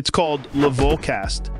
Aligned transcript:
It's 0.00 0.08
called 0.08 0.50
Lavolcast. 0.54 1.59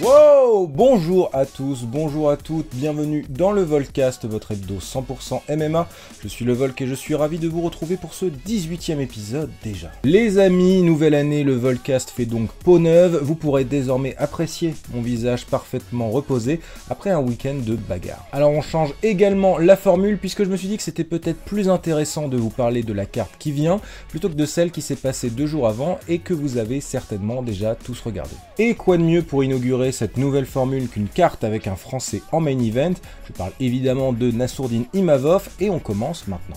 Wow 0.00 0.38
Bonjour 0.68 1.30
à 1.32 1.44
tous, 1.44 1.84
bonjour 1.84 2.30
à 2.30 2.36
toutes, 2.36 2.74
bienvenue 2.74 3.24
dans 3.28 3.52
le 3.52 3.62
Volcast, 3.62 4.26
votre 4.26 4.52
hebdo 4.52 4.76
100% 4.76 5.40
MMA. 5.56 5.88
Je 6.22 6.28
suis 6.28 6.44
le 6.44 6.52
Volk 6.52 6.80
et 6.80 6.86
je 6.86 6.94
suis 6.94 7.14
ravi 7.14 7.38
de 7.38 7.48
vous 7.48 7.60
retrouver 7.60 7.96
pour 7.96 8.14
ce 8.14 8.26
18e 8.26 9.00
épisode 9.00 9.50
déjà. 9.62 9.90
Les 10.04 10.38
amis, 10.38 10.82
nouvelle 10.82 11.14
année, 11.14 11.44
le 11.44 11.54
Volcast 11.54 12.10
fait 12.10 12.26
donc 12.26 12.50
peau 12.64 12.78
neuve. 12.78 13.18
Vous 13.22 13.34
pourrez 13.34 13.64
désormais 13.64 14.16
apprécier 14.16 14.74
mon 14.94 15.02
visage 15.02 15.46
parfaitement 15.46 16.10
reposé 16.10 16.60
après 16.90 17.10
un 17.10 17.20
week-end 17.20 17.56
de 17.64 17.74
bagarre. 17.74 18.26
Alors 18.32 18.50
on 18.50 18.62
change 18.62 18.94
également 19.02 19.58
la 19.58 19.76
formule 19.76 20.18
puisque 20.18 20.44
je 20.44 20.48
me 20.48 20.56
suis 20.56 20.68
dit 20.68 20.76
que 20.76 20.82
c'était 20.82 21.04
peut-être 21.04 21.40
plus 21.40 21.68
intéressant 21.68 22.28
de 22.28 22.36
vous 22.36 22.50
parler 22.50 22.82
de 22.82 22.92
la 22.92 23.06
carte 23.06 23.32
qui 23.38 23.52
vient 23.52 23.80
plutôt 24.08 24.28
que 24.28 24.34
de 24.34 24.46
celle 24.46 24.70
qui 24.70 24.82
s'est 24.82 24.96
passée 24.96 25.30
deux 25.30 25.46
jours 25.46 25.66
avant 25.68 25.98
et 26.08 26.18
que 26.18 26.34
vous 26.34 26.56
avez 26.56 26.80
certainement 26.80 27.42
déjà 27.42 27.74
tous 27.74 28.00
regardé. 28.00 28.34
Et 28.58 28.74
quoi 28.74 28.96
de 28.96 29.02
mieux 29.02 29.22
pour 29.22 29.44
inaugurer 29.44 29.87
cette 29.92 30.16
nouvelle 30.16 30.46
formule 30.46 30.88
qu'une 30.88 31.08
carte 31.08 31.44
avec 31.44 31.66
un 31.66 31.76
français 31.76 32.22
en 32.32 32.40
main 32.40 32.58
event. 32.58 32.94
Je 33.26 33.32
parle 33.32 33.52
évidemment 33.60 34.12
de 34.12 34.30
Nassourdine 34.30 34.86
Imavov 34.94 35.48
et 35.60 35.70
on 35.70 35.78
commence 35.78 36.26
maintenant. 36.26 36.56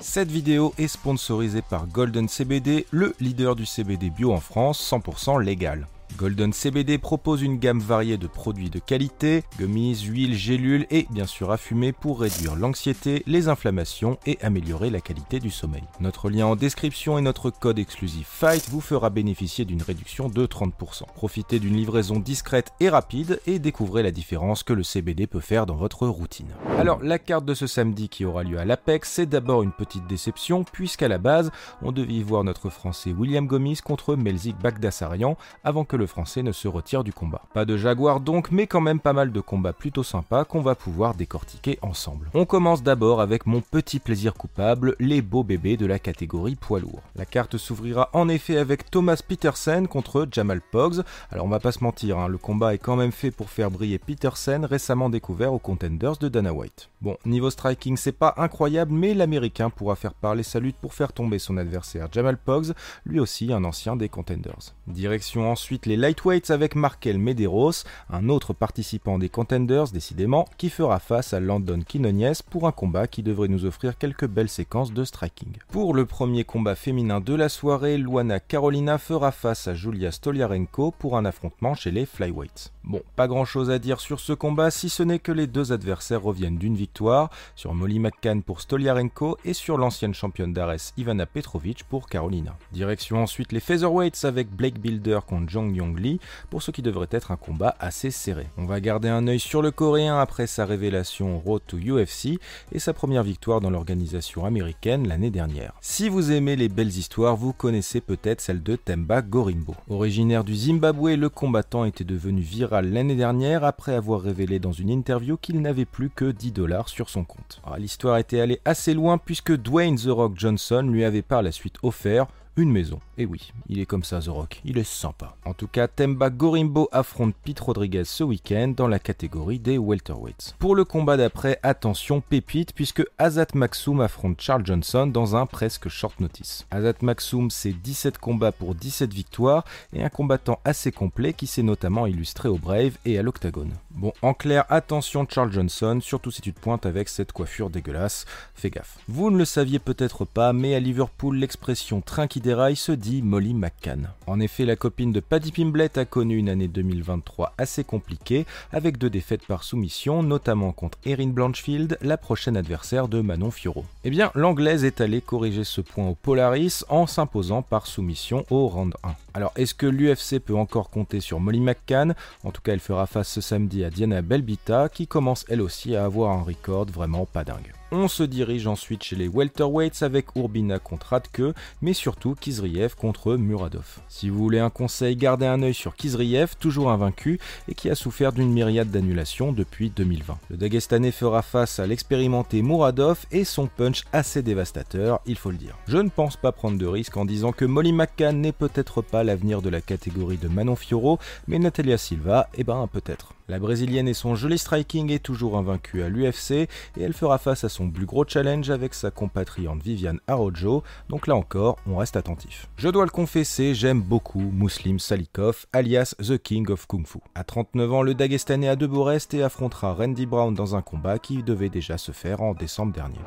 Cette 0.00 0.30
vidéo 0.30 0.74
est 0.78 0.88
sponsorisée 0.88 1.62
par 1.62 1.86
Golden 1.86 2.28
CBD, 2.28 2.86
le 2.90 3.14
leader 3.20 3.54
du 3.54 3.66
CBD 3.66 4.10
bio 4.10 4.32
en 4.32 4.40
France, 4.40 4.92
100% 4.92 5.40
légal. 5.40 5.86
Golden 6.18 6.52
CBD 6.52 6.98
propose 6.98 7.42
une 7.42 7.58
gamme 7.58 7.80
variée 7.80 8.16
de 8.16 8.26
produits 8.26 8.70
de 8.70 8.78
qualité, 8.78 9.42
gummies, 9.58 9.96
huiles, 10.06 10.34
gélules 10.34 10.86
et 10.90 11.06
bien 11.10 11.26
sûr 11.26 11.50
à 11.50 11.56
fumer 11.56 11.92
pour 11.92 12.20
réduire 12.20 12.54
l'anxiété, 12.56 13.22
les 13.26 13.48
inflammations 13.48 14.18
et 14.26 14.38
améliorer 14.42 14.90
la 14.90 15.00
qualité 15.00 15.40
du 15.40 15.50
sommeil. 15.50 15.82
Notre 16.00 16.30
lien 16.30 16.46
en 16.46 16.56
description 16.56 17.18
et 17.18 17.22
notre 17.22 17.50
code 17.50 17.78
exclusif 17.78 18.28
FIGHT 18.28 18.70
vous 18.70 18.80
fera 18.80 19.10
bénéficier 19.10 19.64
d'une 19.64 19.82
réduction 19.82 20.28
de 20.28 20.46
30%. 20.46 21.04
Profitez 21.14 21.58
d'une 21.58 21.76
livraison 21.76 22.18
discrète 22.18 22.72
et 22.80 22.88
rapide 22.88 23.40
et 23.46 23.58
découvrez 23.58 24.02
la 24.02 24.10
différence 24.10 24.62
que 24.62 24.72
le 24.72 24.82
CBD 24.82 25.26
peut 25.26 25.40
faire 25.40 25.66
dans 25.66 25.76
votre 25.76 26.06
routine. 26.06 26.48
Alors 26.78 27.02
la 27.02 27.18
carte 27.18 27.44
de 27.44 27.54
ce 27.54 27.66
samedi 27.66 28.08
qui 28.08 28.24
aura 28.24 28.42
lieu 28.42 28.58
à 28.58 28.64
l'Apex, 28.64 29.10
c'est 29.10 29.26
d'abord 29.26 29.62
une 29.62 29.72
petite 29.72 30.06
déception 30.06 30.64
puisqu'à 30.64 31.08
la 31.08 31.18
base, 31.18 31.50
on 31.82 31.92
devait 31.92 32.14
y 32.14 32.22
voir 32.22 32.44
notre 32.44 32.70
français 32.70 33.12
William 33.12 33.46
Gomis 33.46 33.80
contre 33.82 34.16
Melzik 34.16 34.58
Bagdasarian 34.58 35.36
avant 35.64 35.84
que 35.84 35.96
le 35.96 36.01
français 36.06 36.42
ne 36.42 36.52
se 36.52 36.68
retire 36.68 37.04
du 37.04 37.12
combat. 37.12 37.42
Pas 37.54 37.64
de 37.64 37.76
Jaguar 37.76 38.20
donc, 38.20 38.50
mais 38.50 38.66
quand 38.66 38.80
même 38.80 39.00
pas 39.00 39.12
mal 39.12 39.32
de 39.32 39.40
combats 39.40 39.72
plutôt 39.72 40.02
sympas 40.02 40.44
qu'on 40.44 40.60
va 40.60 40.74
pouvoir 40.74 41.14
décortiquer 41.14 41.78
ensemble. 41.82 42.28
On 42.34 42.44
commence 42.44 42.82
d'abord 42.82 43.20
avec 43.20 43.46
mon 43.46 43.60
petit 43.60 43.98
plaisir 43.98 44.34
coupable, 44.34 44.96
les 44.98 45.22
beaux 45.22 45.44
bébés 45.44 45.76
de 45.76 45.86
la 45.86 45.98
catégorie 45.98 46.56
poids 46.56 46.80
lourd. 46.80 47.02
La 47.16 47.24
carte 47.24 47.56
s'ouvrira 47.56 48.08
en 48.12 48.28
effet 48.28 48.56
avec 48.56 48.90
Thomas 48.90 49.20
Petersen 49.26 49.88
contre 49.88 50.26
Jamal 50.30 50.60
Poggs. 50.60 51.02
Alors 51.30 51.46
on 51.46 51.50
va 51.50 51.60
pas 51.60 51.72
se 51.72 51.82
mentir, 51.82 52.18
hein, 52.18 52.28
le 52.28 52.38
combat 52.38 52.74
est 52.74 52.78
quand 52.78 52.96
même 52.96 53.12
fait 53.12 53.30
pour 53.30 53.50
faire 53.50 53.70
briller 53.70 53.98
Petersen, 53.98 54.64
récemment 54.64 55.10
découvert 55.10 55.52
aux 55.52 55.58
Contenders 55.58 56.16
de 56.18 56.28
Dana 56.28 56.52
White. 56.52 56.88
Bon, 57.00 57.16
niveau 57.24 57.50
striking 57.50 57.96
c'est 57.96 58.12
pas 58.12 58.34
incroyable, 58.36 58.92
mais 58.92 59.14
l'américain 59.14 59.70
pourra 59.70 59.96
faire 59.96 60.14
parler 60.14 60.42
sa 60.42 60.60
lutte 60.60 60.76
pour 60.76 60.94
faire 60.94 61.12
tomber 61.12 61.38
son 61.38 61.56
adversaire 61.56 62.08
Jamal 62.12 62.36
Poggs, 62.36 62.72
lui 63.04 63.20
aussi 63.20 63.52
un 63.52 63.64
ancien 63.64 63.96
des 63.96 64.08
Contenders. 64.08 64.74
Direction 64.86 65.50
ensuite 65.50 65.81
les 65.86 65.96
lightweights 65.96 66.50
avec 66.50 66.74
Markel 66.74 67.18
Medeiros, 67.18 67.84
un 68.10 68.28
autre 68.28 68.52
participant 68.52 69.18
des 69.18 69.28
Contenders 69.28 69.90
décidément, 69.92 70.46
qui 70.58 70.70
fera 70.70 70.98
face 70.98 71.32
à 71.32 71.40
Landon 71.40 71.80
Quinones 71.86 72.34
pour 72.50 72.66
un 72.66 72.72
combat 72.72 73.06
qui 73.06 73.22
devrait 73.22 73.48
nous 73.48 73.64
offrir 73.64 73.98
quelques 73.98 74.26
belles 74.26 74.48
séquences 74.48 74.92
de 74.92 75.04
striking. 75.04 75.56
Pour 75.68 75.94
le 75.94 76.06
premier 76.06 76.44
combat 76.44 76.74
féminin 76.74 77.20
de 77.20 77.34
la 77.34 77.48
soirée, 77.48 77.98
Luana 77.98 78.40
Carolina 78.40 78.98
fera 78.98 79.32
face 79.32 79.68
à 79.68 79.74
Julia 79.74 80.10
Stoliarenko 80.10 80.92
pour 80.92 81.16
un 81.16 81.24
affrontement 81.24 81.74
chez 81.74 81.90
les 81.90 82.06
flyweights. 82.06 82.72
Bon, 82.84 83.00
pas 83.14 83.28
grand 83.28 83.44
chose 83.44 83.70
à 83.70 83.78
dire 83.78 84.00
sur 84.00 84.18
ce 84.18 84.32
combat 84.32 84.72
si 84.72 84.88
ce 84.88 85.04
n'est 85.04 85.20
que 85.20 85.30
les 85.30 85.46
deux 85.46 85.72
adversaires 85.72 86.20
reviennent 86.20 86.58
d'une 86.58 86.74
victoire, 86.74 87.30
sur 87.54 87.74
Molly 87.74 88.00
McCann 88.00 88.42
pour 88.42 88.60
Stoliarenko 88.60 89.38
et 89.44 89.52
sur 89.52 89.78
l'ancienne 89.78 90.14
championne 90.14 90.52
d'Ares 90.52 90.92
Ivana 90.96 91.24
Petrovic 91.24 91.84
pour 91.84 92.08
Carolina. 92.08 92.56
Direction 92.72 93.22
ensuite 93.22 93.52
les 93.52 93.60
featherweights 93.60 94.24
avec 94.24 94.50
Blake 94.50 94.80
Builder 94.80 95.20
contre 95.24 95.48
Jong 95.48 95.76
Yong 95.76 95.96
Lee 95.96 96.18
pour 96.50 96.60
ce 96.60 96.72
qui 96.72 96.82
devrait 96.82 97.06
être 97.12 97.30
un 97.30 97.36
combat 97.36 97.76
assez 97.78 98.10
serré. 98.10 98.48
On 98.58 98.66
va 98.66 98.80
garder 98.80 99.08
un 99.08 99.28
œil 99.28 99.38
sur 99.38 99.62
le 99.62 99.70
coréen 99.70 100.18
après 100.18 100.48
sa 100.48 100.66
révélation 100.66 101.38
Road 101.38 101.62
to 101.68 101.76
UFC 101.76 102.40
et 102.72 102.80
sa 102.80 102.92
première 102.92 103.22
victoire 103.22 103.60
dans 103.60 103.70
l'organisation 103.70 104.44
américaine 104.44 105.06
l'année 105.06 105.30
dernière. 105.30 105.74
Si 105.80 106.08
vous 106.08 106.32
aimez 106.32 106.56
les 106.56 106.68
belles 106.68 106.88
histoires, 106.88 107.36
vous 107.36 107.52
connaissez 107.52 108.00
peut-être 108.00 108.40
celle 108.40 108.62
de 108.62 108.74
Temba 108.74 109.22
Gorimbo. 109.22 109.76
Originaire 109.88 110.42
du 110.42 110.56
Zimbabwe, 110.56 111.10
le 111.10 111.28
combattant 111.28 111.84
était 111.84 112.02
devenu 112.02 112.40
viral 112.40 112.71
l'année 112.80 113.16
dernière 113.16 113.64
après 113.64 113.94
avoir 113.94 114.22
révélé 114.22 114.58
dans 114.58 114.72
une 114.72 114.88
interview 114.88 115.36
qu'il 115.36 115.60
n'avait 115.60 115.84
plus 115.84 116.08
que 116.08 116.30
10 116.30 116.52
dollars 116.52 116.88
sur 116.88 117.10
son 117.10 117.24
compte. 117.24 117.60
Ah, 117.64 117.78
l'histoire 117.78 118.16
était 118.18 118.40
allée 118.40 118.60
assez 118.64 118.94
loin 118.94 119.18
puisque 119.18 119.54
Dwayne 119.54 119.96
The 119.96 120.08
Rock 120.08 120.34
Johnson 120.36 120.88
lui 120.88 121.04
avait 121.04 121.22
par 121.22 121.42
la 121.42 121.52
suite 121.52 121.76
offert 121.82 122.26
une 122.56 122.70
maison. 122.70 123.00
Et 123.18 123.26
oui, 123.26 123.52
il 123.68 123.78
est 123.78 123.86
comme 123.86 124.04
ça 124.04 124.20
The 124.20 124.28
Rock, 124.28 124.60
il 124.64 124.78
est 124.78 124.88
sympa. 124.88 125.36
En 125.44 125.54
tout 125.54 125.66
cas, 125.66 125.88
Temba 125.88 126.30
Gorimbo 126.30 126.88
affronte 126.92 127.34
Pete 127.44 127.60
Rodriguez 127.60 128.04
ce 128.04 128.24
week-end 128.24 128.74
dans 128.76 128.88
la 128.88 128.98
catégorie 128.98 129.58
des 129.58 129.78
welterweights. 129.78 130.54
Pour 130.58 130.74
le 130.74 130.84
combat 130.84 131.16
d'après, 131.16 131.58
attention 131.62 132.20
pépite 132.20 132.74
puisque 132.74 133.04
Azat 133.18 133.46
Maxoum 133.54 134.00
affronte 134.00 134.40
Charles 134.40 134.66
Johnson 134.66 135.06
dans 135.06 135.36
un 135.36 135.46
presque 135.46 135.88
short 135.88 136.20
notice. 136.20 136.66
Azat 136.70 136.94
Maxoum 137.00 137.50
c'est 137.50 137.72
17 137.72 138.18
combats 138.18 138.52
pour 138.52 138.74
17 138.74 139.12
victoires 139.12 139.64
et 139.92 140.02
un 140.02 140.08
combattant 140.08 140.58
assez 140.64 140.92
complet 140.92 141.32
qui 141.32 141.46
s'est 141.46 141.62
notamment 141.62 142.06
illustré 142.06 142.48
au 142.48 142.58
Brave 142.58 142.98
et 143.04 143.18
à 143.18 143.22
l'Octagone. 143.22 143.72
Bon, 143.90 144.12
en 144.22 144.34
clair, 144.34 144.64
attention 144.68 145.26
Charles 145.28 145.52
Johnson, 145.52 146.00
surtout 146.02 146.30
si 146.30 146.42
tu 146.42 146.52
te 146.52 146.60
pointes 146.60 146.86
avec 146.86 147.08
cette 147.08 147.32
coiffure 147.32 147.70
dégueulasse, 147.70 148.26
fais 148.54 148.70
gaffe. 148.70 148.98
Vous 149.08 149.30
ne 149.30 149.38
le 149.38 149.44
saviez 149.44 149.78
peut-être 149.78 150.24
pas, 150.24 150.52
mais 150.52 150.74
à 150.74 150.80
Liverpool, 150.80 151.36
l'expression 151.36 152.00
train 152.00 152.26
qui 152.26 152.41
se 152.74 152.92
dit 152.92 153.22
Molly 153.22 153.54
McCann. 153.54 154.08
En 154.26 154.40
effet, 154.40 154.64
la 154.64 154.76
copine 154.76 155.12
de 155.12 155.20
Paddy 155.20 155.52
Pimblett 155.52 155.96
a 155.98 156.04
connu 156.04 156.36
une 156.36 156.48
année 156.48 156.68
2023 156.68 157.54
assez 157.56 157.84
compliquée, 157.84 158.46
avec 158.72 158.98
deux 158.98 159.10
défaites 159.10 159.46
par 159.46 159.62
soumission, 159.62 160.22
notamment 160.22 160.72
contre 160.72 160.98
Erin 161.04 161.28
Blanchfield, 161.28 161.98
la 162.02 162.16
prochaine 162.16 162.56
adversaire 162.56 163.08
de 163.08 163.20
Manon 163.20 163.50
Fiorot. 163.50 163.84
Eh 164.04 164.10
bien, 164.10 164.30
l'anglaise 164.34 164.84
est 164.84 165.00
allée 165.00 165.20
corriger 165.20 165.64
ce 165.64 165.80
point 165.80 166.08
au 166.08 166.14
Polaris 166.14 166.84
en 166.88 167.06
s'imposant 167.06 167.62
par 167.62 167.86
soumission 167.86 168.44
au 168.50 168.66
round 168.66 168.94
1. 169.04 169.14
Alors, 169.34 169.52
est-ce 169.56 169.74
que 169.74 169.86
l'UFC 169.86 170.40
peut 170.40 170.56
encore 170.56 170.90
compter 170.90 171.20
sur 171.20 171.38
Molly 171.38 171.60
McCann? 171.60 172.14
En 172.44 172.50
tout 172.50 172.60
cas, 172.60 172.72
elle 172.72 172.80
fera 172.80 173.06
face 173.06 173.28
ce 173.28 173.40
samedi 173.40 173.84
à 173.84 173.90
Diana 173.90 174.20
Belbita, 174.20 174.88
qui 174.88 175.06
commence 175.06 175.44
elle 175.48 175.62
aussi 175.62 175.94
à 175.94 176.04
avoir 176.04 176.32
un 176.32 176.42
record 176.42 176.86
vraiment 176.86 177.26
pas 177.26 177.44
dingue. 177.44 177.72
On 177.94 178.08
se 178.08 178.22
dirige 178.22 178.66
ensuite 178.66 179.02
chez 179.02 179.16
les 179.16 179.28
welterweights 179.28 180.02
avec 180.02 180.34
Urbina 180.34 180.78
contre 180.78 181.08
Radke, 181.08 181.54
mais 181.82 181.92
surtout 181.92 182.34
Kizriev 182.34 182.94
contre 182.96 183.36
Muradov. 183.36 183.98
Si 184.08 184.30
vous 184.30 184.38
voulez 184.38 184.60
un 184.60 184.70
conseil, 184.70 185.14
gardez 185.14 185.44
un 185.44 185.62
œil 185.62 185.74
sur 185.74 185.94
Kizriev, 185.94 186.54
toujours 186.58 186.90
invaincu 186.90 187.38
et 187.68 187.74
qui 187.74 187.90
a 187.90 187.94
souffert 187.94 188.32
d'une 188.32 188.50
myriade 188.50 188.90
d'annulations 188.90 189.52
depuis 189.52 189.90
2020. 189.90 190.38
Le 190.48 190.56
Dagestanais 190.56 191.12
fera 191.12 191.42
face 191.42 191.80
à 191.80 191.86
l'expérimenté 191.86 192.62
Muradov 192.62 193.26
et 193.30 193.44
son 193.44 193.66
punch 193.66 194.04
assez 194.14 194.40
dévastateur, 194.40 195.20
il 195.26 195.36
faut 195.36 195.50
le 195.50 195.58
dire. 195.58 195.76
Je 195.86 195.98
ne 195.98 196.08
pense 196.08 196.38
pas 196.38 196.50
prendre 196.50 196.78
de 196.78 196.86
risque 196.86 197.18
en 197.18 197.26
disant 197.26 197.52
que 197.52 197.66
Molly 197.66 197.92
McCann 197.92 198.40
n'est 198.40 198.52
peut-être 198.52 199.02
pas 199.02 199.22
l'avenir 199.22 199.60
de 199.60 199.68
la 199.68 199.82
catégorie 199.82 200.38
de 200.38 200.48
Manon 200.48 200.76
Fioro, 200.76 201.18
mais 201.46 201.58
Natalia 201.58 201.98
Silva, 201.98 202.48
eh 202.54 202.64
ben 202.64 202.88
peut-être. 202.90 203.34
La 203.52 203.58
brésilienne 203.58 204.08
et 204.08 204.14
son 204.14 204.34
joli 204.34 204.56
striking 204.56 205.10
est 205.10 205.22
toujours 205.22 205.58
invaincue 205.58 206.02
à 206.02 206.08
l'UFC 206.08 206.52
et 206.52 206.68
elle 207.02 207.12
fera 207.12 207.36
face 207.36 207.64
à 207.64 207.68
son 207.68 207.90
plus 207.90 208.06
gros 208.06 208.24
challenge 208.26 208.70
avec 208.70 208.94
sa 208.94 209.10
compatriote 209.10 209.82
Viviane 209.84 210.20
Arojo, 210.26 210.82
donc 211.10 211.26
là 211.26 211.36
encore, 211.36 211.76
on 211.86 211.98
reste 211.98 212.16
attentif. 212.16 212.70
Je 212.78 212.88
dois 212.88 213.04
le 213.04 213.10
confesser, 213.10 213.74
j'aime 213.74 214.00
beaucoup 214.00 214.40
Muslim 214.40 214.98
Salikov, 214.98 215.66
alias 215.74 216.14
The 216.18 216.38
King 216.38 216.70
of 216.70 216.86
Kung 216.86 217.06
Fu. 217.06 217.18
À 217.34 217.44
39 217.44 217.92
ans, 217.92 218.02
le 218.02 218.14
Dagestanais 218.14 218.68
a 218.68 218.76
de 218.76 218.86
beaux 218.86 219.04
restes 219.04 219.34
et 219.34 219.42
affrontera 219.42 219.92
Randy 219.92 220.24
Brown 220.24 220.54
dans 220.54 220.74
un 220.74 220.80
combat 220.80 221.18
qui 221.18 221.42
devait 221.42 221.68
déjà 221.68 221.98
se 221.98 222.12
faire 222.12 222.40
en 222.40 222.54
décembre 222.54 222.94
dernier. 222.94 223.20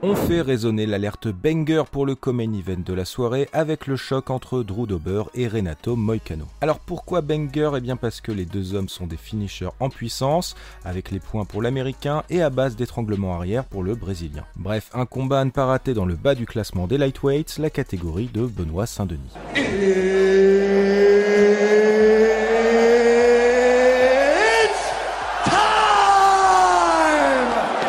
On 0.00 0.14
fait 0.14 0.42
résonner 0.42 0.86
l'alerte 0.86 1.26
banger 1.26 1.82
pour 1.90 2.06
le 2.06 2.14
common 2.14 2.52
event 2.54 2.80
de 2.84 2.94
la 2.94 3.04
soirée 3.04 3.48
avec 3.52 3.88
le 3.88 3.96
choc 3.96 4.30
entre 4.30 4.62
Drew 4.62 4.86
Dober 4.86 5.24
et 5.34 5.48
Renato 5.48 5.96
Moicano. 5.96 6.44
Alors 6.60 6.78
pourquoi 6.78 7.20
banger? 7.20 7.72
Eh 7.76 7.80
bien 7.80 7.96
parce 7.96 8.20
que 8.20 8.30
les 8.30 8.44
deux 8.44 8.74
hommes 8.74 8.88
sont 8.88 9.08
des 9.08 9.16
finishers 9.16 9.70
en 9.80 9.90
puissance, 9.90 10.54
avec 10.84 11.10
les 11.10 11.18
points 11.18 11.44
pour 11.44 11.62
l'américain 11.62 12.22
et 12.30 12.42
à 12.42 12.50
base 12.50 12.76
d'étranglement 12.76 13.34
arrière 13.34 13.64
pour 13.64 13.82
le 13.82 13.96
brésilien. 13.96 14.44
Bref, 14.54 14.88
un 14.94 15.04
combat 15.04 15.40
à 15.40 15.44
ne 15.44 15.50
pas 15.50 15.66
rater 15.66 15.94
dans 15.94 16.06
le 16.06 16.14
bas 16.14 16.36
du 16.36 16.46
classement 16.46 16.86
des 16.86 16.96
lightweights, 16.96 17.58
la 17.58 17.70
catégorie 17.70 18.30
de 18.32 18.46
Benoît 18.46 18.86
Saint-Denis. 18.86 19.34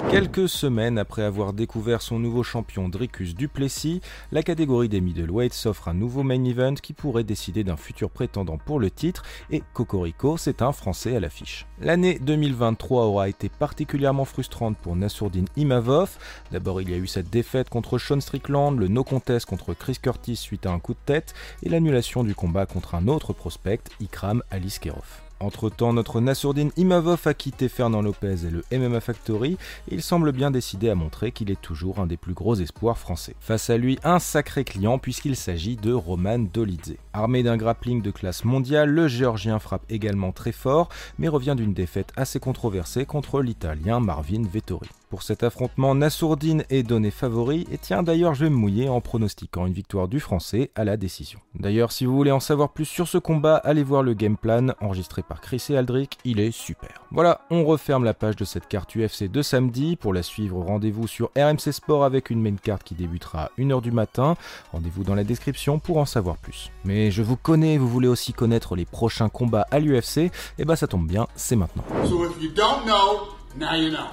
Quelques 0.09 0.49
semaines 0.49 0.97
après 0.97 1.21
avoir 1.21 1.53
découvert 1.53 2.01
son 2.01 2.17
nouveau 2.17 2.41
champion 2.41 2.89
Dricus 2.89 3.35
Duplessis, 3.35 4.01
la 4.31 4.41
catégorie 4.41 4.89
des 4.89 5.01
middleweights 5.01 5.53
s'offre 5.53 5.87
un 5.87 5.93
nouveau 5.93 6.23
main 6.23 6.43
event 6.45 6.73
qui 6.73 6.93
pourrait 6.93 7.23
décider 7.23 7.63
d'un 7.63 7.77
futur 7.77 8.09
prétendant 8.09 8.57
pour 8.57 8.79
le 8.79 8.89
titre 8.89 9.21
et 9.51 9.61
Cocorico, 9.73 10.35
c'est 10.35 10.63
un 10.63 10.71
Français 10.71 11.15
à 11.15 11.19
l'affiche. 11.19 11.67
L'année 11.79 12.17
2023 12.17 13.05
aura 13.05 13.29
été 13.29 13.49
particulièrement 13.49 14.25
frustrante 14.25 14.77
pour 14.77 14.95
Nassourdine 14.95 15.47
Imavov. 15.55 16.17
D'abord, 16.51 16.81
il 16.81 16.89
y 16.89 16.95
a 16.95 16.97
eu 16.97 17.05
cette 17.07 17.29
défaite 17.29 17.69
contre 17.69 17.99
Sean 17.99 18.19
Strickland, 18.19 18.79
le 18.79 18.87
no 18.87 19.03
contest 19.03 19.45
contre 19.45 19.75
Chris 19.75 19.99
Curtis 20.01 20.37
suite 20.37 20.65
à 20.65 20.71
un 20.71 20.79
coup 20.79 20.93
de 20.93 20.99
tête 21.05 21.35
et 21.61 21.69
l'annulation 21.69 22.23
du 22.23 22.33
combat 22.33 22.65
contre 22.65 22.95
un 22.95 23.07
autre 23.07 23.31
prospect, 23.31 23.81
Ikram 24.01 24.41
Aliskerov. 24.49 25.28
Entre-temps, 25.41 25.93
notre 25.93 26.19
Nassourdine 26.19 26.71
Imavov 26.75 27.25
a 27.25 27.33
quitté 27.33 27.69
Fernand 27.69 28.01
Lopez 28.01 28.45
et 28.45 28.49
le 28.49 28.63
MMA 28.77 28.99
Factory 28.99 29.53
et 29.89 29.95
il 29.95 30.01
semble 30.01 30.33
bien 30.33 30.51
décidé 30.51 30.89
à 30.89 30.95
montrer 30.95 31.31
qu'il 31.31 31.49
est 31.49 31.61
toujours 31.61 31.99
un 31.99 32.07
des 32.07 32.17
plus 32.17 32.33
gros 32.33 32.55
espoirs 32.55 32.97
français. 32.97 33.35
Face 33.39 33.69
à 33.69 33.77
lui, 33.77 33.99
un 34.03 34.19
sacré 34.19 34.65
client 34.65 34.97
puisqu'il 34.97 35.37
s'agit 35.37 35.77
de 35.77 35.93
Roman 35.93 36.39
Dolidze. 36.39 36.97
Armé 37.13 37.41
d'un 37.41 37.55
grappling 37.55 38.01
de 38.01 38.11
classe 38.11 38.43
mondiale, 38.43 38.89
le 38.89 39.07
géorgien 39.07 39.59
frappe 39.59 39.85
également 39.89 40.33
très 40.33 40.51
fort 40.51 40.89
mais 41.17 41.29
revient 41.29 41.55
d'une 41.55 41.73
défaite 41.73 42.11
assez 42.17 42.41
controversée 42.41 43.05
contre 43.05 43.41
l'italien 43.41 44.01
Marvin 44.01 44.43
Vettori. 44.43 44.89
Pour 45.09 45.23
cet 45.23 45.41
affrontement, 45.41 45.95
Nassourdine 45.95 46.65
est 46.69 46.83
donné 46.83 47.09
favori 47.09 47.65
et 47.71 47.79
tiens 47.79 48.03
d'ailleurs 48.03 48.35
je 48.35 48.43
vais 48.43 48.51
me 48.51 48.55
mouiller 48.55 48.89
en 48.89 49.01
pronostiquant 49.01 49.65
une 49.65 49.73
victoire 49.73 50.07
du 50.07 50.19
français 50.19 50.69
à 50.75 50.83
la 50.83 50.97
décision. 50.97 51.39
D'ailleurs 51.55 51.91
si 51.91 52.05
vous 52.05 52.15
voulez 52.15 52.29
en 52.29 52.39
savoir 52.39 52.69
plus 52.69 52.85
sur 52.85 53.07
ce 53.07 53.17
combat, 53.17 53.55
allez 53.55 53.81
voir 53.81 54.03
le 54.03 54.13
game 54.13 54.37
plan 54.37 54.67
enregistré 54.79 55.23
par 55.23 55.41
Chris 55.41 55.65
et 55.71 55.77
Aldric, 55.77 56.19
il 56.25 56.39
est 56.39 56.51
super. 56.51 57.01
Voilà, 57.09 57.41
on 57.49 57.65
referme 57.65 58.03
la 58.03 58.13
page 58.13 58.35
de 58.35 58.45
cette 58.45 58.67
carte 58.67 58.95
UFC 58.95 59.23
de 59.23 59.41
samedi. 59.41 59.95
Pour 59.95 60.13
la 60.13 60.21
suivre, 60.21 60.59
rendez-vous 60.61 61.07
sur 61.07 61.31
RMC 61.35 61.71
Sport 61.71 62.03
avec 62.03 62.29
une 62.29 62.43
main 62.43 62.55
carte 62.55 62.83
qui 62.83 62.93
débutera 62.93 63.45
à 63.45 63.51
1h 63.57 63.81
du 63.81 63.91
matin. 63.91 64.35
Rendez-vous 64.73 65.03
dans 65.03 65.15
la 65.15 65.23
description 65.23 65.79
pour 65.79 65.97
en 65.97 66.05
savoir 66.05 66.37
plus. 66.37 66.69
Mais 66.85 67.09
je 67.09 67.23
vous 67.23 67.35
connais, 67.35 67.79
vous 67.79 67.89
voulez 67.89 68.07
aussi 68.07 68.31
connaître 68.31 68.75
les 68.75 68.85
prochains 68.85 69.29
combats 69.29 69.65
à 69.71 69.79
l'UFC, 69.79 70.17
et 70.17 70.31
eh 70.59 70.65
bah 70.65 70.73
ben, 70.73 70.75
ça 70.75 70.87
tombe 70.87 71.07
bien, 71.07 71.27
c'est 71.35 71.55
maintenant. 71.55 71.83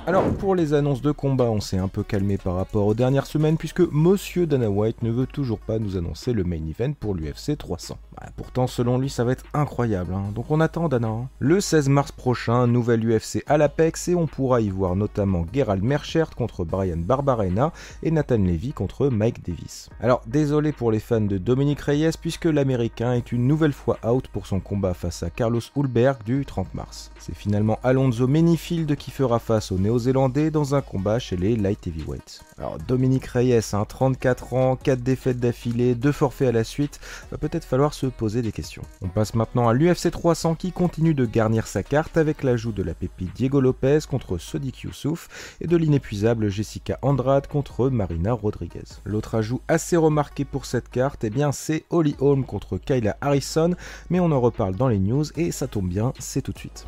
Alors 0.07 0.25
pour 0.35 0.55
les 0.55 0.73
annonces 0.73 1.03
de 1.03 1.13
combat, 1.13 1.45
on 1.45 1.61
s'est 1.61 1.77
un 1.77 1.89
peu 1.89 2.03
calmé 2.03 2.39
par 2.39 2.55
rapport 2.55 2.87
aux 2.87 2.95
dernières 2.95 3.27
semaines 3.27 3.59
puisque 3.59 3.81
Monsieur 3.93 4.47
Dana 4.47 4.71
White 4.71 5.03
ne 5.03 5.11
veut 5.11 5.27
toujours 5.27 5.59
pas 5.59 5.79
nous 5.79 5.97
annoncer 5.97 6.33
le 6.33 6.43
main 6.43 6.61
event 6.67 6.93
pour 6.99 7.15
l'UFC 7.15 7.57
300. 7.57 7.99
Bah, 8.19 8.29
pourtant 8.37 8.67
selon 8.67 8.99
lui 8.99 9.11
ça 9.11 9.25
va 9.25 9.33
être 9.33 9.45
incroyable, 9.53 10.15
hein. 10.15 10.33
donc 10.35 10.51
on 10.51 10.61
attend 10.61 10.89
Dana. 10.89 11.09
Hein. 11.09 11.29
Le 11.39 11.61
16 11.61 11.91
mars 11.91 12.13
prochain, 12.13 12.67
nouvelle 12.67 13.07
UFC 13.07 13.43
à 13.47 13.59
l'Apex 13.59 14.09
et 14.09 14.15
on 14.15 14.27
pourra 14.27 14.63
y 14.63 14.71
voir 14.71 14.97
notamment 14.97 15.45
Gerald 15.53 15.85
Merchert 15.85 16.31
contre 16.31 16.65
Brian 16.65 16.97
Barbarena 16.97 17.73
et 18.03 18.11
Nathan 18.11 18.39
Levy 18.39 18.73
contre 18.73 19.09
Mike 19.09 19.47
Davis. 19.47 19.91
Alors 20.01 20.23
désolé 20.27 20.73
pour 20.73 20.91
les 20.91 21.01
fans 21.01 21.21
de 21.21 21.37
Dominique 21.39 21.81
Reyes 21.81 22.17
puisque 22.21 22.47
l'américain 22.47 23.13
est 23.13 23.33
une 23.33 23.47
nouvelle 23.47 23.75
fois 23.75 23.99
out 24.07 24.29
pour 24.29 24.47
son 24.47 24.61
combat 24.61 24.95
face 24.95 25.23
à 25.23 25.31
Carlos 25.31 25.61
Hulberg 25.77 26.25
du 26.25 26.47
30 26.47 26.75
mars. 26.75 27.13
C'est 27.19 27.37
finalement 27.37 27.79
Alonso 27.83 28.27
Menifield 28.27 28.97
qui 28.97 29.11
fera 29.11 29.26
face 29.35 29.73
aux 29.73 29.79
Néo-Zélandais 29.79 30.51
dans 30.51 30.75
un 30.75 30.81
combat 30.81 31.19
chez 31.19 31.37
les 31.37 31.57
Light 31.57 31.87
Heavyweights. 31.87 32.41
Alors 32.59 32.79
Dominique 32.87 33.27
Reyes, 33.27 33.61
34 33.61 34.55
hein, 34.55 34.57
ans, 34.57 34.77
4 34.77 35.01
défaites 35.01 35.41
d'affilée, 35.41 35.95
2 35.95 36.13
forfaits 36.13 36.49
à 36.49 36.53
la 36.53 36.65
suite, 36.65 37.01
va 37.31 37.39
peut-être 37.39 37.65
falloir 37.65 37.93
se 37.93 38.07
poser 38.07 38.41
des 38.41 38.53
questions. 38.53 38.83
On 39.03 39.09
passe 39.09 39.35
maintenant 39.35 39.69
à 39.69 39.75
l'UFC 39.75 40.11
300 40.11 40.55
qui 40.55 40.73
continue 40.73 41.15
de 41.15 41.27
garnir 41.27 41.67
sa 41.67 41.83
carte 41.83 42.17
avec 42.17 42.43
l'ajout 42.43 42.73
de 42.73 42.83
la 42.83 42.95
pépite 42.95 43.35
Diego 43.35 43.61
Lopez 43.61 43.99
contre 44.09 44.39
Sodik 44.39 44.83
Youssouf 44.83 45.57
et 45.61 45.67
de 45.67 45.77
l'inépuisable 45.77 46.49
Jessica 46.49 46.99
Andrade 47.03 47.49
contre 47.49 47.91
Marina 47.91 48.33
Rodriguez. 48.33 48.85
L'autre 49.05 49.35
ajout 49.35 49.61
assez 49.69 49.97
remarqué 49.97 50.45
pour 50.45 50.65
cette 50.65 50.89
carte, 50.89 51.25
eh 51.25 51.31
bien 51.31 51.53
c'est 51.53 51.85
Holly 51.91 52.15
Holm 52.21 52.45
contre 52.45 52.79
Kayla 52.79 53.17
Harrison, 53.21 53.75
mais 54.09 54.21
on 54.21 54.31
en 54.33 54.41
reparle 54.41 54.77
dans 54.77 54.89
les 54.89 54.99
news 54.99 55.25
et 55.37 55.51
ça 55.51 55.67
tombe 55.67 55.89
bien, 55.89 56.13
c'est 56.19 56.43
tout 56.43 56.53
de 56.53 56.59
suite. 56.59 56.87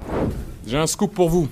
J'ai 0.67 0.79
un 0.79 0.87
scoop 0.87 1.13
pour 1.13 1.29
vous 1.29 1.49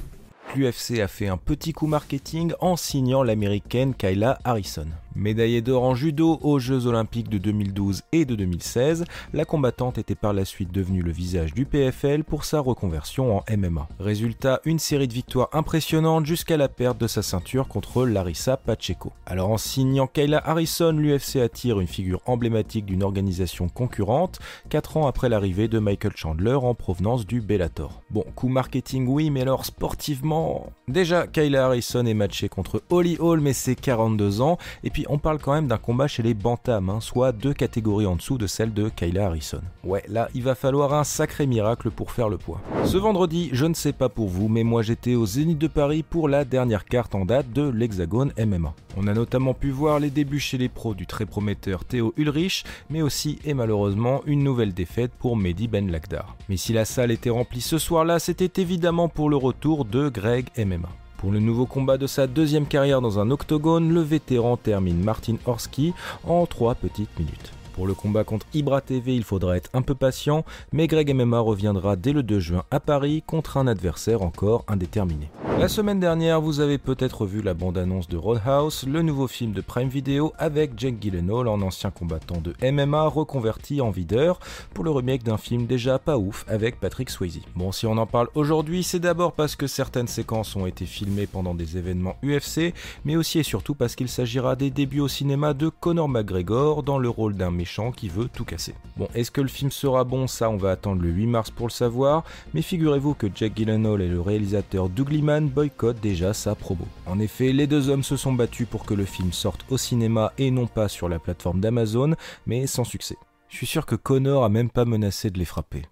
l'UFC 0.57 1.01
a 1.01 1.09
fait 1.09 1.29
un 1.29 1.37
petit 1.37 1.73
coup 1.73 1.87
marketing 1.87 2.53
en 2.61 2.77
signant 2.77 3.23
l'américaine 3.23 3.95
Kyla 3.95 4.39
Harrison. 4.45 4.89
Médaillée 5.17 5.63
d'or 5.63 5.83
en 5.83 5.95
judo 5.95 6.39
aux 6.43 6.59
Jeux 6.59 6.87
Olympiques 6.87 7.31
de 7.31 7.39
2012 7.39 8.03
et 8.13 8.27
de 8.27 8.35
2016, 8.35 9.07
la 9.33 9.47
combattante 9.47 9.97
était 9.97 10.15
par 10.15 10.35
la 10.35 10.45
suite 10.45 10.71
devenue 10.71 11.01
le 11.01 11.11
visage 11.11 11.55
du 11.55 11.65
PFL 11.65 12.23
pour 12.23 12.45
sa 12.45 12.61
reconversion 12.61 13.39
en 13.39 13.45
MMA. 13.51 13.89
Résultat, 13.99 14.61
une 14.67 14.79
série 14.79 15.09
de 15.09 15.15
victoires 15.15 15.49
impressionnantes 15.55 16.27
jusqu'à 16.27 16.59
la 16.59 16.69
perte 16.69 17.01
de 17.01 17.07
sa 17.07 17.23
ceinture 17.23 17.67
contre 17.67 18.05
Larissa 18.05 18.59
Pacheco. 18.59 19.15
Alors 19.25 19.51
en 19.51 19.57
signant 19.57 20.07
Kayla 20.07 20.43
Harrison, 20.45 20.93
l'UFC 20.93 21.37
attire 21.37 21.81
une 21.81 21.87
figure 21.87 22.21
emblématique 22.27 22.85
d'une 22.85 23.03
organisation 23.03 23.71
concurrente, 23.71 24.39
4 24.69 24.99
ans 24.99 25.07
après 25.07 25.31
l'arrivée 25.31 25.69
de 25.69 25.79
Michael 25.79 26.13
Chandler 26.15 26.57
en 26.57 26.75
provenance 26.75 27.27
du 27.27 27.41
Bellator. 27.41 28.03
Bon, 28.11 28.25
coup 28.35 28.49
marketing 28.49 29.07
oui, 29.07 29.31
mais 29.31 29.41
alors 29.41 29.65
sportivement... 29.65 30.67
Déjà, 30.89 31.27
Kayla 31.27 31.65
Harrison 31.65 32.05
est 32.05 32.15
matchée 32.15 32.51
contre 32.51 32.83
Holly 32.91 33.17
Hall 33.19 33.41
mais 33.41 33.55
c'est 33.55 33.75
42 33.75 34.43
ans, 34.43 34.59
et 34.85 34.91
puis 34.91 35.06
on 35.09 35.19
parle 35.19 35.39
quand 35.39 35.53
même 35.53 35.67
d'un 35.67 35.79
combat 35.79 36.09
chez 36.09 36.23
les 36.23 36.35
Bantam, 36.35 36.91
hein, 36.91 37.01
soit 37.01 37.33
deux 37.33 37.55
catégories 37.55 38.07
en 38.07 38.17
dessous 38.17 38.39
de 38.39 38.47
celle 38.47 38.73
de 38.73 38.89
Kayla 38.89 39.27
Harrison. 39.27 39.61
Ouais, 39.85 40.03
là, 40.09 40.29
il 40.35 40.43
va 40.43 40.55
falloir 40.55 40.95
un 40.95 41.05
sacré 41.05 41.47
miracle 41.47 41.91
pour 41.91 42.11
faire 42.11 42.29
le 42.29 42.39
poids. 42.39 42.61
Ce 42.85 42.97
vendredi, 42.97 43.51
je 43.53 43.67
ne 43.67 43.75
sais 43.75 43.93
pas 43.93 44.09
pour 44.09 44.29
vous, 44.29 44.49
mais 44.49 44.65
moi 44.65 44.83
j'étais 44.83 45.15
au 45.15 45.27
Zénith 45.27 45.59
de 45.59 45.69
Paris 45.69 46.03
pour 46.03 46.29
la 46.29 46.45
dernière 46.45 46.85
carte 46.85 47.15
en 47.15 47.25
date 47.25 47.53
de 47.53 47.69
l'Hexagone 47.69 48.33
MMA. 48.39 48.75
On 48.97 49.07
a 49.07 49.15
notamment 49.15 49.55
pu 49.55 49.71
voir 49.71 50.01
les 50.01 50.11
débuts 50.11 50.41
chez 50.41 50.59
les 50.59 50.69
pros 50.69 50.95
du 50.95 51.07
très 51.07 51.27
prometteur 51.27 51.85
Théo 51.85 52.15
Ulrich, 52.17 52.65
mais 52.89 53.03
aussi 53.03 53.39
et 53.45 53.55
malheureusement 53.55 54.23
une 54.27 54.43
nouvelle 54.43 54.73
défaite 54.73 55.13
pour 55.19 55.37
Mehdi 55.37 55.69
Ben 55.69 55.91
Lakdar. 55.91 56.37
Mais 56.49 56.57
si 56.57 56.73
la 56.73 56.85
salle 56.85 57.11
était 57.11 57.31
remplie 57.31 57.61
ce 57.61 57.79
soir-là, 57.79 58.19
c'était 58.19 58.61
évidemment 58.61 59.09
pour 59.09 59.29
le 59.29 59.37
retour 59.37 59.85
de 59.85 60.09
Greg 60.09 60.47
MMA. 60.57 60.89
Pour 61.19 61.33
le 61.33 61.41
nouveau 61.41 61.65
combat 61.65 61.97
de 61.97 62.07
sa 62.07 62.27
deuxième 62.27 62.67
carrière 62.67 63.01
dans 63.01 63.19
un 63.19 63.31
octogone, 63.31 63.93
le 63.93 64.03
vétéran 64.03 64.57
termine 64.59 65.03
Martin 65.03 65.37
Horsky 65.47 65.95
en 66.25 66.45
3 66.45 66.75
petites 66.75 67.19
minutes. 67.19 67.53
Pour 67.77 67.87
le 67.87 67.93
combat 67.93 68.25
contre 68.25 68.47
Ibra 68.55 68.81
TV, 68.81 69.15
il 69.15 69.23
faudra 69.23 69.59
être 69.59 69.69
un 69.75 69.83
peu 69.83 69.95
patient, 69.95 70.47
mais 70.73 70.87
Greg 70.87 71.15
MMA 71.15 71.39
reviendra 71.39 71.95
dès 71.95 72.15
le 72.15 72.23
2 72.23 72.41
juin 72.41 72.65
à 72.71 72.81
Paris 72.81 73.23
contre 73.27 73.59
un 73.59 73.67
adversaire 73.67 74.23
encore 74.23 74.65
indéterminé. 74.67 75.29
La 75.59 75.69
semaine 75.69 76.01
dernière, 76.01 76.41
vous 76.41 76.61
avez 76.61 76.79
peut-être 76.79 77.27
vu 77.27 77.43
la 77.43 77.55
bande-annonce 77.55 78.09
de 78.09 78.17
Roadhouse, 78.17 78.85
le 78.87 79.03
nouveau 79.03 79.27
film 79.27 79.53
de 79.53 79.61
Prime 79.61 79.89
Video 79.89 80.33
avec 80.39 80.73
Jake 80.79 80.97
Gyllenhaal 81.01 81.49
en 81.49 81.61
ancien 81.63 81.91
combattant 81.91 82.41
de 82.41 82.55
MMA 82.63 83.07
reconverti 83.09 83.81
en 83.81 83.91
videur 83.91 84.39
pour 84.75 84.85
le 84.85 84.91
remake 84.91 85.23
d'un 85.23 85.39
film 85.39 85.67
déjà 85.67 85.99
pas 85.99 86.19
ouf 86.19 86.45
avec 86.49 86.79
Patrick 86.81 87.11
Swayze. 87.11 87.41
Bon, 87.55 87.73
si 87.73 87.87
on 87.87 87.97
en 87.97 88.07
parle 88.07 88.29
aujourd'hui, 88.35 88.83
c'est 88.83 89.01
d'abord 89.01 89.33
parce 89.33 89.57
que 89.57 89.67
certaines 89.67 90.09
séquences 90.09 90.57
ont 90.57 90.67
été 90.67 90.85
filmées 90.85 91.27
pendant 91.27 91.55
des 91.55 91.77
événements 91.77 92.17
UFC, 92.23 92.75
mais 93.05 93.17
aussi 93.17 93.39
et 93.39 93.43
surtout 93.43 93.75
parce 93.75 93.97
qu'il 93.97 94.09
s'agira 94.09 94.57
des 94.57 94.71
débuts 94.71 95.01
au 95.01 95.09
cinéma 95.09 95.55
de 95.55 95.69
Conor 95.69 96.09
McGregor 96.09 96.83
dans 96.83 96.99
le 96.99 97.09
rôle 97.09 97.35
d'un 97.35 97.51
qui 97.93 98.09
veut 98.09 98.29
tout 98.29 98.45
casser. 98.45 98.75
Bon, 98.97 99.09
est-ce 99.15 99.31
que 99.31 99.41
le 99.41 99.49
film 99.49 99.71
sera 99.71 100.05
bon? 100.05 100.27
Ça, 100.27 100.49
on 100.51 100.57
va 100.57 100.71
attendre 100.71 101.03
le 101.03 101.11
8 101.11 101.27
mars 101.27 101.51
pour 101.51 101.67
le 101.67 101.73
savoir, 101.73 102.25
mais 102.55 102.63
figurez-vous 102.63 103.15
que 103.15 103.27
Jack 103.35 103.57
Gyllenhaal 103.57 104.01
et 104.01 104.09
le 104.09 104.21
réalisateur 104.21 104.89
Doug 104.89 105.11
Liman 105.11 105.49
boycottent 105.49 106.01
déjà 106.01 106.33
sa 106.33 106.55
promo. 106.55 106.87
En 107.07 107.19
effet, 107.19 107.53
les 107.53 107.67
deux 107.67 107.89
hommes 107.89 108.03
se 108.03 108.17
sont 108.17 108.33
battus 108.33 108.67
pour 108.67 108.85
que 108.85 108.95
le 108.95 109.05
film 109.05 109.33
sorte 109.33 109.65
au 109.71 109.77
cinéma 109.77 110.33
et 110.39 110.51
non 110.51 110.67
pas 110.67 110.89
sur 110.89 111.09
la 111.09 111.19
plateforme 111.19 111.61
d'Amazon, 111.61 112.15
mais 112.47 112.67
sans 112.67 112.85
succès. 112.85 113.17
Je 113.49 113.57
suis 113.57 113.67
sûr 113.67 113.87
que 113.87 113.95
Connor 113.95 114.45
a 114.45 114.49
même 114.49 114.71
pas 114.71 114.85
menacé 114.85 115.31
de 115.31 115.39
les 115.39 115.45
frapper. 115.45 115.83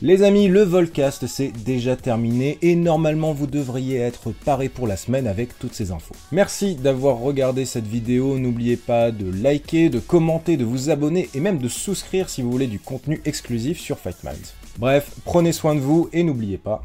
Les 0.00 0.22
amis, 0.22 0.46
le 0.46 0.62
Volcast 0.62 1.26
c'est 1.26 1.50
déjà 1.64 1.96
terminé 1.96 2.56
et 2.62 2.76
normalement 2.76 3.32
vous 3.32 3.48
devriez 3.48 3.98
être 3.98 4.30
paré 4.30 4.68
pour 4.68 4.86
la 4.86 4.96
semaine 4.96 5.26
avec 5.26 5.58
toutes 5.58 5.74
ces 5.74 5.90
infos. 5.90 6.14
Merci 6.30 6.76
d'avoir 6.76 7.18
regardé 7.18 7.64
cette 7.64 7.88
vidéo, 7.88 8.38
n'oubliez 8.38 8.76
pas 8.76 9.10
de 9.10 9.28
liker, 9.28 9.90
de 9.90 9.98
commenter, 9.98 10.56
de 10.56 10.64
vous 10.64 10.90
abonner 10.90 11.28
et 11.34 11.40
même 11.40 11.58
de 11.58 11.66
souscrire 11.66 12.30
si 12.30 12.42
vous 12.42 12.50
voulez 12.52 12.68
du 12.68 12.78
contenu 12.78 13.20
exclusif 13.24 13.80
sur 13.80 13.98
Fight 13.98 14.22
Minds. 14.22 14.54
Bref, 14.78 15.10
prenez 15.24 15.50
soin 15.50 15.74
de 15.74 15.80
vous 15.80 16.08
et 16.12 16.22
n'oubliez 16.22 16.58
pas. 16.58 16.84